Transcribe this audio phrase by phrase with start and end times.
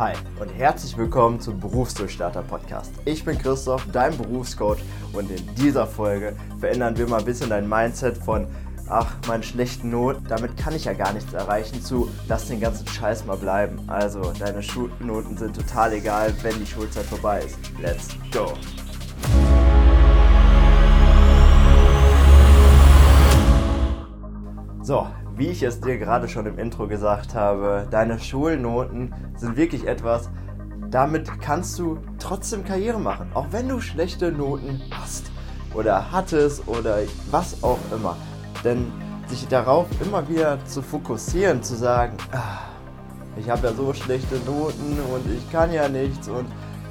[0.00, 2.90] Hi und herzlich willkommen zum Berufsdurchstarter Podcast.
[3.04, 4.78] Ich bin Christoph, dein Berufscoach
[5.12, 8.46] und in dieser Folge verändern wir mal ein bisschen dein Mindset von
[8.88, 12.86] ach, meine schlechten Noten, damit kann ich ja gar nichts erreichen, zu lass den ganzen
[12.86, 13.78] Scheiß mal bleiben.
[13.88, 17.58] Also, deine Schulnoten sind total egal, wenn die Schulzeit vorbei ist.
[17.78, 18.54] Let's go!
[24.82, 25.06] So,
[25.40, 30.28] wie ich es dir gerade schon im Intro gesagt habe, deine Schulnoten sind wirklich etwas,
[30.90, 35.30] damit kannst du trotzdem Karriere machen, auch wenn du schlechte Noten hast
[35.72, 36.98] oder hattest oder
[37.30, 38.18] was auch immer.
[38.64, 38.92] Denn
[39.28, 42.58] sich darauf immer wieder zu fokussieren, zu sagen, ah,
[43.38, 46.48] ich habe ja so schlechte Noten und ich kann ja nichts und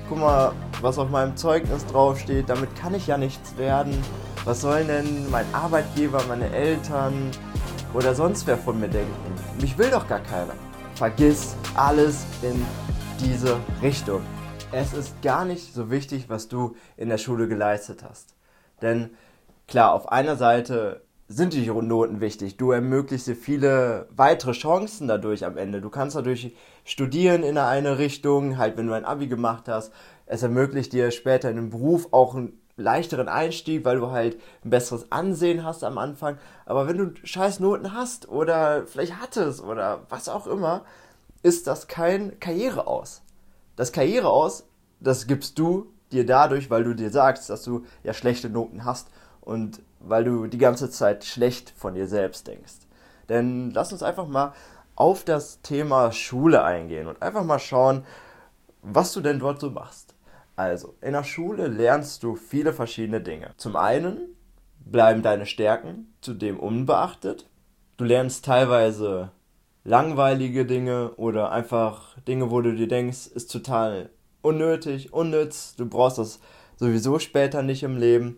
[0.07, 3.95] guck mal, was auf meinem Zeugnis draufsteht, damit kann ich ja nichts werden.
[4.43, 7.29] Was sollen denn mein Arbeitgeber, meine Eltern,
[7.93, 9.33] oder sonst wer von mir denken.
[9.61, 10.53] Mich will doch gar keiner.
[10.95, 12.65] Vergiss alles in
[13.19, 14.21] diese Richtung.
[14.71, 18.35] Es ist gar nicht so wichtig, was du in der Schule geleistet hast.
[18.81, 19.11] Denn
[19.67, 22.57] klar, auf einer Seite sind die Noten wichtig.
[22.57, 25.79] Du ermöglichst dir viele weitere Chancen dadurch am Ende.
[25.79, 29.91] Du kannst dadurch studieren in eine Richtung, halt wenn du ein Abi gemacht hast.
[30.25, 34.69] Es ermöglicht dir später in einem Beruf auch ein leichteren Einstieg, weil du halt ein
[34.69, 36.37] besseres Ansehen hast am Anfang.
[36.65, 40.83] Aber wenn du scheiß Noten hast oder vielleicht hattest oder was auch immer,
[41.43, 43.21] ist das kein Karriereaus.
[43.75, 44.65] Das Karriereaus,
[44.99, 49.07] das gibst du dir dadurch, weil du dir sagst, dass du ja schlechte Noten hast
[49.41, 52.87] und weil du die ganze Zeit schlecht von dir selbst denkst.
[53.29, 54.53] Denn lass uns einfach mal
[54.95, 58.03] auf das Thema Schule eingehen und einfach mal schauen,
[58.81, 60.08] was du denn dort so machst.
[60.59, 63.51] Also, in der Schule lernst du viele verschiedene Dinge.
[63.55, 64.35] Zum einen
[64.79, 67.49] bleiben deine Stärken zudem unbeachtet.
[67.95, 69.31] Du lernst teilweise
[69.85, 74.09] langweilige Dinge oder einfach Dinge, wo du dir denkst, ist total
[74.41, 76.41] unnötig, unnütz, du brauchst das
[76.75, 78.35] sowieso später nicht im Leben.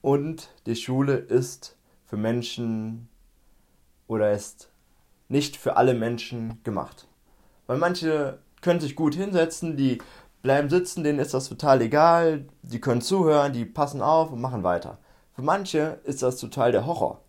[0.00, 1.76] Und die Schule ist
[2.06, 3.10] für Menschen
[4.06, 4.70] oder ist
[5.28, 7.06] nicht für alle Menschen gemacht.
[7.66, 9.98] Weil manche können sich gut hinsetzen, die
[10.42, 14.62] bleiben sitzen, denen ist das total egal, die können zuhören, die passen auf und machen
[14.62, 14.98] weiter.
[15.34, 17.20] Für manche ist das total der Horror.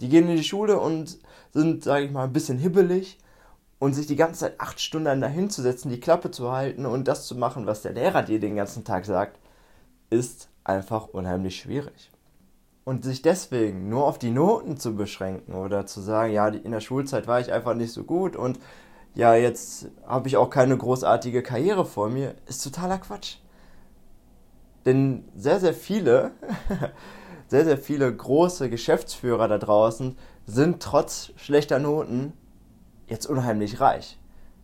[0.00, 1.18] Die gehen in die Schule und
[1.52, 3.18] sind, sage ich mal, ein bisschen hibbelig
[3.78, 7.06] und sich die ganze Zeit acht Stunden dahin zu setzen, die Klappe zu halten und
[7.06, 9.38] das zu machen, was der Lehrer dir den ganzen Tag sagt,
[10.10, 12.10] ist einfach unheimlich schwierig.
[12.84, 16.80] Und sich deswegen nur auf die Noten zu beschränken oder zu sagen, ja, in der
[16.80, 18.58] Schulzeit war ich einfach nicht so gut und
[19.14, 23.36] ja, jetzt habe ich auch keine großartige Karriere vor mir, ist totaler Quatsch.
[24.84, 26.32] Denn sehr, sehr viele,
[27.48, 30.16] sehr, sehr viele große Geschäftsführer da draußen
[30.46, 32.32] sind trotz schlechter Noten
[33.06, 34.18] jetzt unheimlich reich.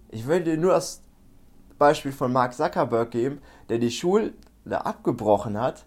[0.09, 1.03] Ich will dir nur das
[1.79, 4.35] Beispiel von Mark Zuckerberg geben, der die Schule
[4.69, 5.87] abgebrochen hat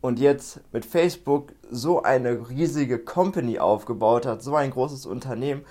[0.00, 5.64] und jetzt mit Facebook so eine riesige Company aufgebaut hat, so ein großes Unternehmen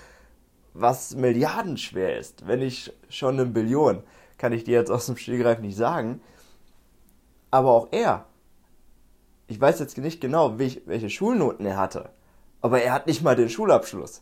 [0.80, 4.04] was milliardenschwer ist, wenn nicht schon eine Billion,
[4.38, 6.22] kann ich dir jetzt aus dem Stillgreif nicht sagen.
[7.50, 8.26] Aber auch er,
[9.48, 12.10] ich weiß jetzt nicht genau, welche Schulnoten er hatte,
[12.62, 14.22] aber er hat nicht mal den Schulabschluss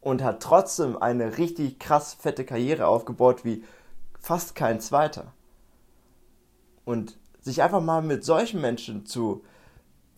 [0.00, 3.64] und hat trotzdem eine richtig krass fette Karriere aufgebaut wie
[4.20, 5.32] fast kein zweiter.
[6.84, 9.42] Und sich einfach mal mit solchen Menschen zu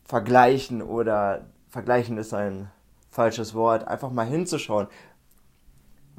[0.05, 2.71] vergleichen oder vergleichen ist ein
[3.11, 4.89] falsches Wort, einfach mal hinzuschauen,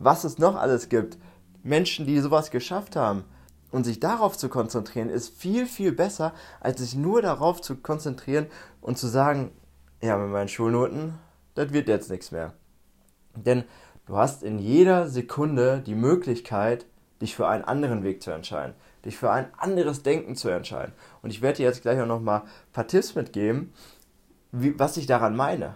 [0.04, 1.18] was es noch alles gibt.
[1.64, 3.24] Menschen, die sowas geschafft haben.
[3.72, 8.48] Und sich darauf zu konzentrieren, ist viel, viel besser, als sich nur darauf zu konzentrieren
[8.82, 9.52] und zu sagen,
[10.02, 11.14] ja, mit meinen Schulnoten,
[11.56, 12.54] das wird jetzt nichts mehr.
[13.34, 13.64] Denn
[14.08, 16.86] du hast in jeder Sekunde die Möglichkeit,
[17.22, 18.76] dich für einen anderen Weg zu entscheiden,
[19.06, 20.94] dich für ein anderes Denken zu entscheiden.
[21.22, 23.74] Und ich werde dir jetzt gleich auch noch mal ein paar Tipps mitgeben,
[24.52, 25.76] wie, was ich daran meine.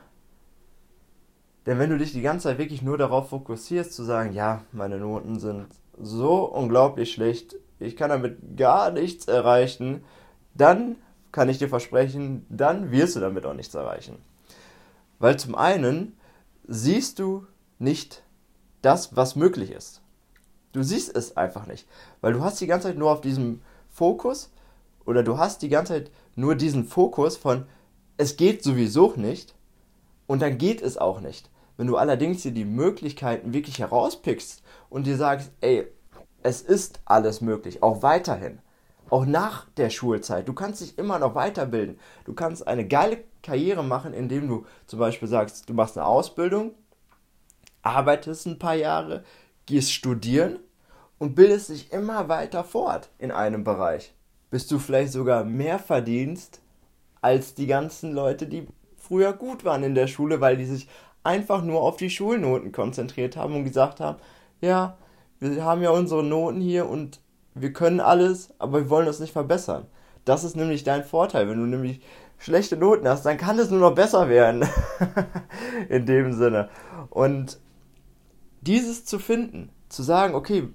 [1.65, 4.97] Denn wenn du dich die ganze Zeit wirklich nur darauf fokussierst, zu sagen, ja, meine
[4.97, 5.67] Noten sind
[5.99, 10.03] so unglaublich schlecht, ich kann damit gar nichts erreichen,
[10.53, 10.97] dann
[11.31, 14.17] kann ich dir versprechen, dann wirst du damit auch nichts erreichen.
[15.19, 16.17] Weil zum einen
[16.67, 17.45] siehst du
[17.79, 18.23] nicht
[18.81, 20.01] das, was möglich ist.
[20.71, 21.87] Du siehst es einfach nicht,
[22.21, 24.51] weil du hast die ganze Zeit nur auf diesem Fokus
[25.05, 27.65] oder du hast die ganze Zeit nur diesen Fokus von
[28.17, 29.55] es geht sowieso nicht
[30.27, 31.49] und dann geht es auch nicht.
[31.77, 35.87] Wenn du allerdings dir die Möglichkeiten wirklich herauspickst und dir sagst, ey,
[36.43, 38.59] es ist alles möglich, auch weiterhin,
[39.09, 40.47] auch nach der Schulzeit.
[40.47, 41.99] Du kannst dich immer noch weiterbilden.
[42.23, 46.73] Du kannst eine geile Karriere machen, indem du zum Beispiel sagst, du machst eine Ausbildung,
[47.81, 49.23] arbeitest ein paar Jahre,
[49.65, 50.59] gehst studieren
[51.17, 54.13] und bildest dich immer weiter fort in einem Bereich.
[54.49, 56.61] Bis du vielleicht sogar mehr verdienst
[57.21, 58.67] als die ganzen Leute, die
[58.97, 60.87] früher gut waren in der Schule, weil die sich
[61.25, 64.17] einfach nur auf die Schulnoten konzentriert haben und gesagt haben,
[64.61, 64.97] ja,
[65.39, 67.19] wir haben ja unsere Noten hier und
[67.53, 69.87] wir können alles, aber wir wollen das nicht verbessern.
[70.25, 71.47] Das ist nämlich dein Vorteil.
[71.47, 72.01] Wenn du nämlich
[72.37, 74.67] schlechte Noten hast, dann kann es nur noch besser werden.
[75.89, 76.69] in dem Sinne.
[77.09, 77.59] Und
[78.61, 80.69] dieses zu finden, zu sagen, okay,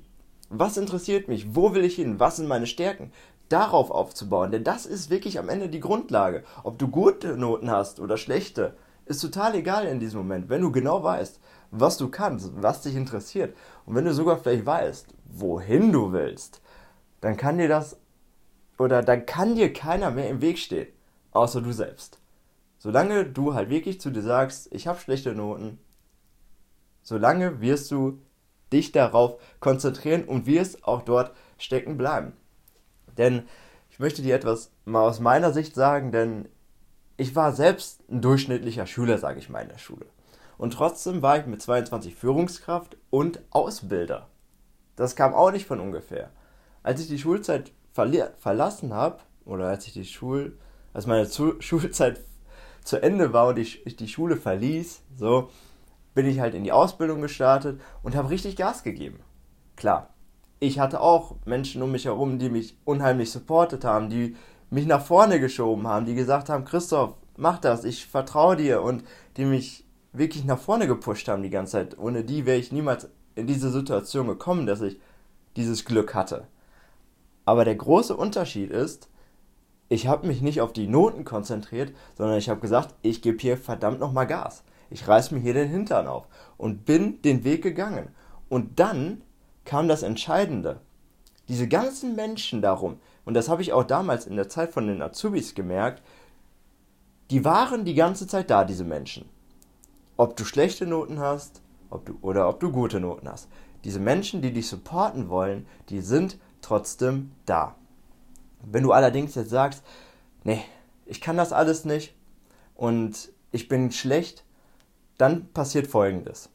[0.49, 1.55] was interessiert mich?
[1.55, 2.19] Wo will ich hin?
[2.19, 3.13] Was sind meine Stärken?
[3.49, 6.45] Darauf aufzubauen, denn das ist wirklich am Ende die Grundlage.
[6.63, 8.77] Ob du gute Noten hast oder schlechte,
[9.11, 10.49] ist total egal in diesem Moment.
[10.49, 11.41] Wenn du genau weißt,
[11.73, 16.63] was du kannst, was dich interessiert und wenn du sogar vielleicht weißt, wohin du willst,
[17.21, 17.99] dann kann dir das
[18.79, 20.89] oder dann kann dir keiner mehr im Weg stehen,
[21.33, 22.19] außer du selbst.
[22.79, 25.79] Solange du halt wirklich zu dir sagst, ich habe schlechte Noten,
[27.03, 28.23] solange wirst du
[28.73, 32.33] dich darauf konzentrieren und wirst auch dort stecken bleiben.
[33.19, 33.43] Denn
[33.91, 36.49] ich möchte dir etwas mal aus meiner Sicht sagen, denn
[37.21, 40.07] ich war selbst ein durchschnittlicher Schüler, sage ich mal, in der Schule.
[40.57, 44.29] Und trotzdem war ich mit 22 Führungskraft und Ausbilder.
[44.97, 46.31] Das kam auch nicht von ungefähr.
[46.83, 50.57] Als ich die Schulzeit verlassen habe, oder als ich die Schul
[50.95, 52.21] als meine zu Schulzeit
[52.85, 55.51] zu Ende war und ich, ich die Schule verließ, so
[56.15, 59.21] bin ich halt in die Ausbildung gestartet und habe richtig Gas gegeben.
[59.77, 60.09] Klar,
[60.59, 64.37] ich hatte auch Menschen um mich herum, die mich unheimlich supportet haben, die
[64.71, 69.05] mich nach vorne geschoben haben, die gesagt haben, Christoph, mach das, ich vertraue dir und
[69.37, 71.99] die mich wirklich nach vorne gepusht haben die ganze Zeit.
[71.99, 74.99] Ohne die wäre ich niemals in diese Situation gekommen, dass ich
[75.57, 76.47] dieses Glück hatte.
[77.45, 79.09] Aber der große Unterschied ist,
[79.89, 83.57] ich habe mich nicht auf die Noten konzentriert, sondern ich habe gesagt, ich gebe hier
[83.57, 84.63] verdammt nochmal Gas.
[84.89, 86.27] Ich reiß mir hier den Hintern auf
[86.57, 88.09] und bin den Weg gegangen.
[88.49, 89.23] Und dann
[89.65, 90.81] kam das Entscheidende.
[91.49, 95.03] Diese ganzen Menschen darum, und das habe ich auch damals in der Zeit von den
[95.03, 96.03] Azubis gemerkt,
[97.31, 99.29] die waren die ganze Zeit da, diese Menschen.
[100.17, 103.49] Ob du schlechte Noten hast ob du, oder ob du gute Noten hast.
[103.85, 107.75] Diese Menschen, die dich supporten wollen, die sind trotzdem da.
[108.63, 109.83] Wenn du allerdings jetzt sagst,
[110.45, 110.63] nee,
[111.07, 112.15] ich kann das alles nicht
[112.75, 114.45] und ich bin schlecht,
[115.19, 116.51] dann passiert Folgendes.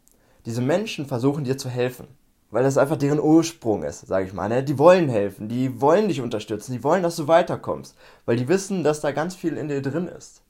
[0.45, 2.07] Diese Menschen versuchen dir zu helfen
[2.55, 4.47] weil das einfach deren Ursprung ist, sage ich mal.
[4.47, 4.63] Ne?
[4.63, 8.81] Die wollen helfen, die wollen dich unterstützen, die wollen, dass du weiterkommst, weil die wissen,
[8.81, 10.41] dass da ganz viel in dir drin ist.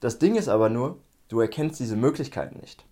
[0.00, 0.96] Das Ding ist aber nur,
[1.28, 2.86] du erkennst diese Möglichkeiten nicht.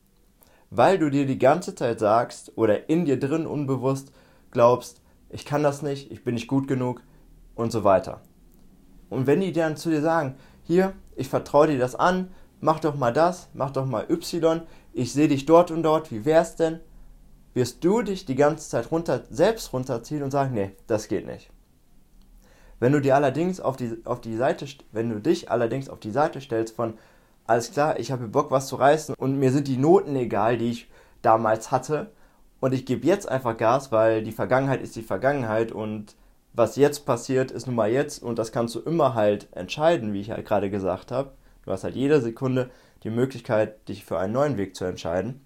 [0.69, 4.13] Weil du dir die ganze Zeit sagst oder in dir drin unbewusst
[4.51, 7.01] glaubst, ich kann das nicht, ich bin nicht gut genug
[7.55, 8.21] und so weiter.
[9.09, 10.35] Und wenn die dann zu dir sagen,
[10.65, 12.29] hier, ich vertraue dir das an,
[12.61, 14.61] mach doch mal das, mach doch mal Y,
[14.93, 16.81] ich sehe dich dort und dort, wie wär's denn?
[17.59, 21.51] Wirst du dich die ganze Zeit runter, selbst runterziehen und sagen, nee, das geht nicht.
[22.79, 26.13] Wenn du dir allerdings auf die, auf die Seite, wenn du dich allerdings auf die
[26.13, 26.95] Seite stellst von,
[27.49, 30.71] alles klar, ich habe Bock, was zu reißen und mir sind die Noten egal, die
[30.71, 30.91] ich
[31.21, 32.13] damals hatte
[32.61, 36.15] und ich gebe jetzt einfach Gas, weil die Vergangenheit ist die Vergangenheit und
[36.53, 40.21] was jetzt passiert, ist nun mal jetzt und das kannst du immer halt entscheiden, wie
[40.21, 41.33] ich halt gerade gesagt habe.
[41.65, 42.71] Du hast halt jede Sekunde
[43.03, 45.45] die Möglichkeit, dich für einen neuen Weg zu entscheiden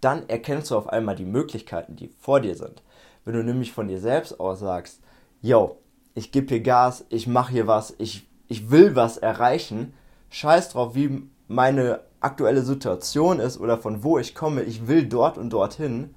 [0.00, 2.82] dann erkennst du auf einmal die Möglichkeiten, die vor dir sind.
[3.24, 5.00] Wenn du nämlich von dir selbst aus sagst,
[5.42, 5.78] yo,
[6.14, 9.92] ich gebe hier Gas, ich mache hier was, ich, ich will was erreichen,
[10.30, 15.38] scheiß drauf, wie meine aktuelle Situation ist oder von wo ich komme, ich will dort
[15.38, 16.14] und dorthin,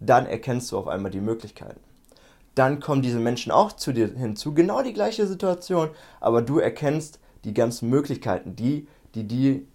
[0.00, 1.80] dann erkennst du auf einmal die Möglichkeiten.
[2.54, 5.90] Dann kommen diese Menschen auch zu dir hinzu, genau die gleiche Situation,
[6.20, 9.66] aber du erkennst die ganzen Möglichkeiten, die, die, die,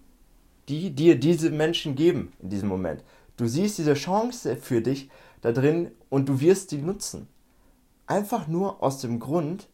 [0.68, 3.04] die dir diese Menschen geben in diesem Moment.
[3.38, 5.10] Du siehst diese Chance für dich
[5.42, 7.28] da drin und du wirst sie nutzen.
[8.06, 9.68] Einfach nur aus dem Grund,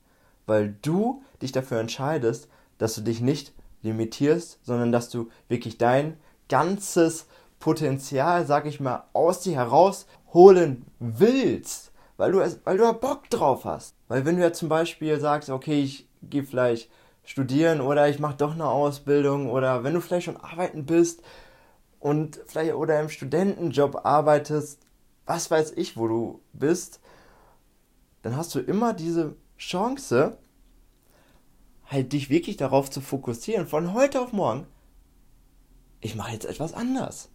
[0.45, 2.47] weil du dich dafür entscheidest,
[2.77, 7.27] dass du dich nicht limitierst, sondern dass du wirklich dein ganzes
[7.59, 13.95] Potenzial, sag ich mal, aus dir herausholen willst, weil du, weil du Bock drauf hast.
[14.07, 16.89] Weil wenn du ja zum Beispiel sagst, okay, ich gehe vielleicht
[17.23, 21.21] studieren oder ich mache doch eine Ausbildung oder wenn du vielleicht schon arbeiten bist,
[21.99, 24.79] und vielleicht oder im Studentenjob arbeitest,
[25.25, 27.01] was weiß ich, wo du bist,
[28.21, 30.37] dann hast du immer diese Chance,
[31.85, 34.65] halt dich wirklich darauf zu fokussieren, von heute auf morgen,
[36.01, 37.29] ich mache jetzt etwas anders.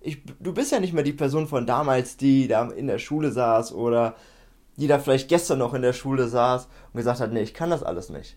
[0.00, 3.32] Ich, du bist ja nicht mehr die Person von damals, die da in der Schule
[3.32, 4.14] saß oder
[4.76, 7.70] die da vielleicht gestern noch in der Schule saß und gesagt hat, nee, ich kann
[7.70, 8.36] das alles nicht.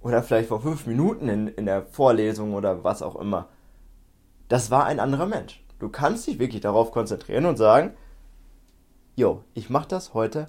[0.00, 3.48] Oder vielleicht vor fünf Minuten in, in der Vorlesung oder was auch immer
[4.48, 5.62] das war ein anderer Mensch.
[5.78, 7.94] Du kannst dich wirklich darauf konzentrieren und sagen,
[9.14, 10.48] jo, ich mache das heute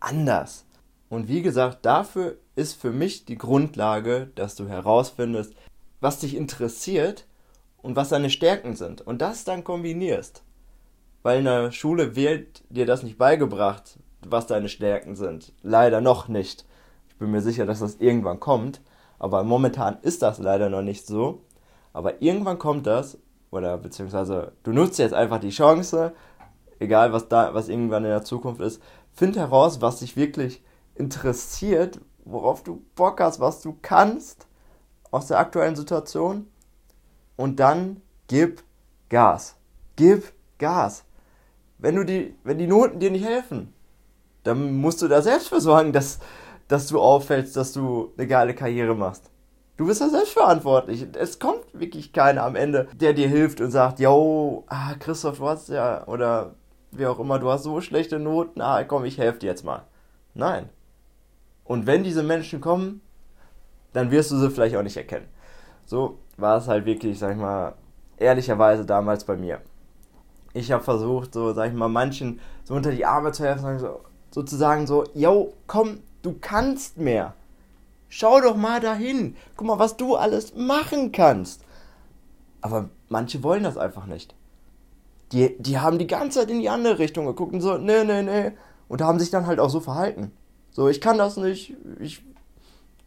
[0.00, 0.66] anders.
[1.08, 5.54] Und wie gesagt, dafür ist für mich die Grundlage, dass du herausfindest,
[6.00, 7.26] was dich interessiert
[7.82, 9.00] und was deine Stärken sind.
[9.02, 10.42] Und das dann kombinierst.
[11.22, 15.52] Weil in der Schule wird dir das nicht beigebracht, was deine Stärken sind.
[15.62, 16.64] Leider noch nicht.
[17.08, 18.80] Ich bin mir sicher, dass das irgendwann kommt.
[19.18, 21.42] Aber momentan ist das leider noch nicht so.
[21.92, 23.18] Aber irgendwann kommt das,
[23.50, 26.12] oder beziehungsweise du nutzt jetzt einfach die Chance,
[26.78, 30.62] egal was da, was irgendwann in der Zukunft ist, find heraus, was dich wirklich
[30.94, 34.46] interessiert, worauf du Bock hast, was du kannst
[35.10, 36.46] aus der aktuellen Situation
[37.36, 38.62] und dann gib
[39.08, 39.56] Gas.
[39.94, 41.04] Gib Gas.
[41.78, 43.72] Wenn du die, wenn die Noten dir nicht helfen,
[44.42, 46.18] dann musst du da selbst für sorgen, dass,
[46.68, 49.30] dass du auffällst, dass du eine geile Karriere machst.
[49.76, 51.06] Du bist ja selbst verantwortlich.
[51.18, 55.48] Es kommt wirklich keiner am Ende, der dir hilft und sagt, yo, ah, Christoph, du
[55.48, 56.54] hast ja, oder
[56.92, 59.82] wie auch immer, du hast so schlechte Noten, ah, komm, ich helfe dir jetzt mal.
[60.34, 60.70] Nein.
[61.64, 63.02] Und wenn diese Menschen kommen,
[63.92, 65.26] dann wirst du sie vielleicht auch nicht erkennen.
[65.84, 67.74] So war es halt wirklich, sag ich mal,
[68.16, 69.60] ehrlicherweise damals bei mir.
[70.54, 74.00] Ich habe versucht, so, sag ich mal, manchen so unter die Arme zu helfen, so,
[74.30, 77.34] sozusagen so, yo, komm, du kannst mehr.
[78.08, 79.36] Schau doch mal dahin.
[79.56, 81.62] Guck mal, was du alles machen kannst.
[82.60, 84.34] Aber manche wollen das einfach nicht.
[85.32, 88.22] Die, die haben die ganze Zeit in die andere Richtung geguckt und so, nee, nee,
[88.22, 88.52] nee.
[88.88, 90.30] Und haben sich dann halt auch so verhalten.
[90.70, 92.24] So, ich kann das nicht, ich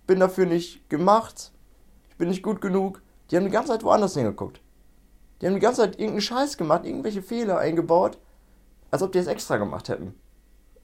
[0.06, 1.52] bin dafür nicht gemacht,
[2.10, 3.02] ich bin nicht gut genug.
[3.30, 4.60] Die haben die ganze Zeit woanders hingeguckt.
[5.40, 8.18] Die haben die ganze Zeit irgendeinen Scheiß gemacht, irgendwelche Fehler eingebaut,
[8.92, 10.14] als ob die es extra gemacht hätten.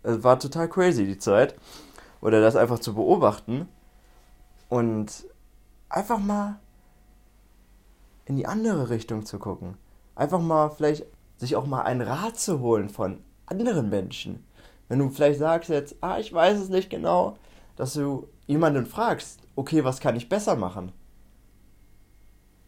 [0.04, 1.56] Es war total crazy, die Zeit.
[2.22, 3.68] Oder das einfach zu beobachten.
[4.70, 5.26] Und
[5.90, 6.60] einfach mal
[8.26, 9.78] in die andere Richtung zu gucken.
[10.16, 11.06] Einfach mal vielleicht
[11.38, 14.44] sich auch mal einen Rat zu holen von anderen Menschen.
[14.88, 17.38] Wenn du vielleicht sagst jetzt, ah, ich weiß es nicht genau,
[17.76, 20.92] dass du jemanden fragst, okay, was kann ich besser machen?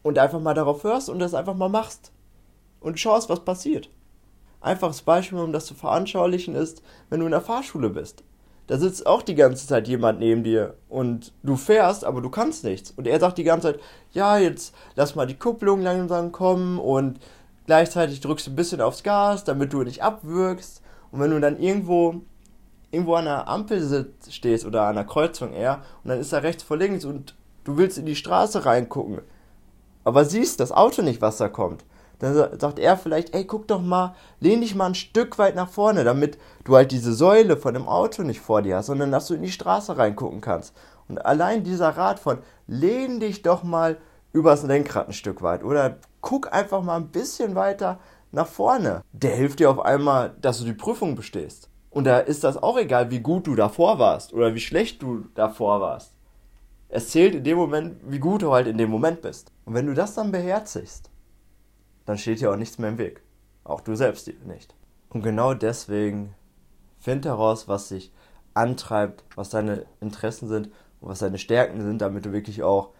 [0.03, 2.11] Und einfach mal darauf hörst und das einfach mal machst.
[2.79, 3.89] Und schaust, was passiert.
[4.61, 8.23] Einfaches Beispiel, um das zu veranschaulichen, ist, wenn du in der Fahrschule bist
[8.67, 12.63] da sitzt auch die ganze Zeit jemand neben dir und du fährst, aber du kannst
[12.63, 12.91] nichts.
[12.91, 13.81] Und er sagt die ganze Zeit,
[14.11, 17.19] ja, jetzt lass mal die Kupplung langsam kommen und
[17.65, 20.81] gleichzeitig drückst du ein bisschen aufs Gas, damit du nicht abwirkst.
[21.11, 22.21] Und wenn du dann irgendwo
[22.91, 26.63] irgendwo an der Ampel stehst oder an der Kreuzung eher und dann ist da rechts
[26.63, 29.21] vor links und du willst in die Straße reingucken,
[30.03, 31.83] aber siehst das Auto nicht, was da kommt,
[32.19, 35.69] dann sagt er vielleicht, ey, guck doch mal, lehn dich mal ein Stück weit nach
[35.69, 39.27] vorne, damit du halt diese Säule von dem Auto nicht vor dir hast, sondern dass
[39.27, 40.75] du in die Straße reingucken kannst.
[41.07, 43.97] Und allein dieser Rat von, lehn dich doch mal
[44.33, 47.99] übers Lenkrad ein Stück weit oder guck einfach mal ein bisschen weiter
[48.31, 49.01] nach vorne.
[49.13, 51.69] Der hilft dir auf einmal, dass du die Prüfung bestehst.
[51.89, 55.25] Und da ist das auch egal, wie gut du davor warst oder wie schlecht du
[55.35, 56.13] davor warst.
[56.89, 59.51] Es zählt in dem Moment, wie gut du halt in dem Moment bist.
[59.65, 61.09] Und wenn du das dann beherzigst,
[62.07, 63.21] dann steht dir auch nichts mehr im Weg.
[63.65, 64.73] Auch du selbst nicht.
[65.09, 66.33] Und genau deswegen
[66.97, 68.13] find heraus, was dich
[68.53, 70.67] antreibt, was deine Interessen sind
[71.01, 72.91] und was deine Stärken sind, damit du wirklich auch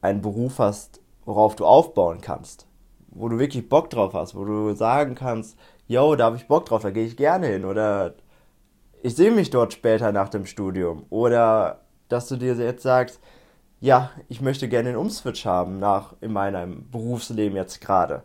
[0.00, 2.66] einen Beruf hast, worauf du aufbauen kannst.
[3.08, 6.64] Wo du wirklich Bock drauf hast, wo du sagen kannst, yo, da habe ich Bock
[6.64, 7.64] drauf, da gehe ich gerne hin.
[7.64, 8.14] Oder
[9.02, 11.04] ich sehe mich dort später nach dem Studium.
[11.10, 13.18] Oder dass du dir jetzt sagst,
[13.80, 18.22] ja, ich möchte gerne einen Umswitch haben nach in meinem Berufsleben jetzt gerade.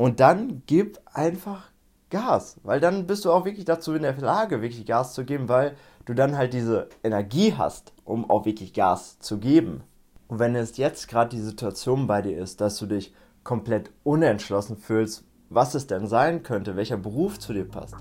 [0.00, 1.64] Und dann gib einfach
[2.08, 5.50] Gas, weil dann bist du auch wirklich dazu in der Lage, wirklich Gas zu geben,
[5.50, 5.76] weil
[6.06, 9.82] du dann halt diese Energie hast, um auch wirklich Gas zu geben.
[10.26, 13.12] Und wenn es jetzt gerade die Situation bei dir ist, dass du dich
[13.44, 17.96] komplett unentschlossen fühlst, was es denn sein könnte, welcher Beruf zu dir passt,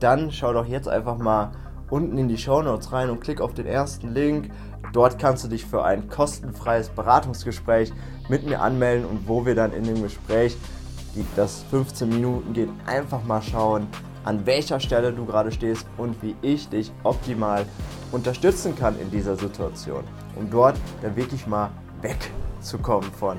[0.00, 1.52] dann schau doch jetzt einfach mal
[1.90, 4.50] unten in die Show Notes rein und klick auf den ersten Link.
[4.92, 7.92] Dort kannst du dich für ein kostenfreies Beratungsgespräch
[8.28, 10.56] mit mir anmelden und wo wir dann in dem Gespräch
[11.36, 13.86] das 15 Minuten geht, einfach mal schauen,
[14.24, 17.64] an welcher Stelle du gerade stehst und wie ich dich optimal
[18.12, 20.02] unterstützen kann in dieser Situation,
[20.34, 21.70] um dort dann wirklich mal
[22.02, 23.38] wegzukommen von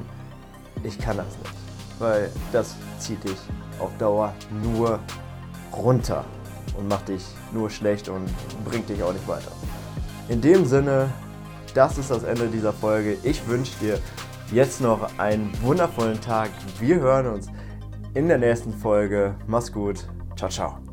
[0.84, 1.55] ich kann das nicht,
[2.00, 3.38] weil das zieht dich
[3.79, 5.00] auf Dauer nur
[5.74, 6.24] runter
[6.77, 8.25] und macht dich nur schlecht und
[8.63, 9.51] bringt dich auch nicht weiter.
[10.29, 11.10] In dem Sinne,
[11.74, 13.17] das ist das Ende dieser Folge.
[13.24, 14.00] Ich wünsche dir
[14.51, 16.50] jetzt noch einen wundervollen Tag.
[16.79, 17.48] Wir hören uns
[18.14, 19.36] in der nächsten Folge.
[19.48, 20.08] Mach's gut.
[20.36, 20.87] Ciao, ciao.